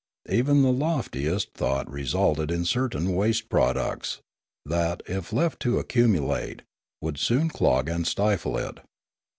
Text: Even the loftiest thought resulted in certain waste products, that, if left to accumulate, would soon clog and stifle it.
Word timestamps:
Even 0.31 0.63
the 0.63 0.71
loftiest 0.71 1.53
thought 1.53 1.87
resulted 1.87 2.49
in 2.49 2.65
certain 2.65 3.13
waste 3.13 3.49
products, 3.49 4.19
that, 4.65 5.03
if 5.05 5.31
left 5.31 5.59
to 5.59 5.77
accumulate, 5.77 6.63
would 7.03 7.19
soon 7.19 7.49
clog 7.49 7.87
and 7.87 8.07
stifle 8.07 8.57
it. 8.57 8.79